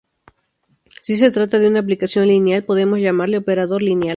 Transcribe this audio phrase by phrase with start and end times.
[1.03, 4.09] Si se trata de una aplicación lineal, podemos llamarle operador lineal.